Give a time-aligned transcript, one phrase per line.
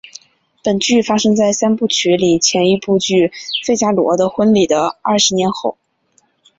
[0.63, 3.31] 本剧发生在三部曲里前一部剧
[3.63, 5.77] 费加罗的婚礼的二十年后。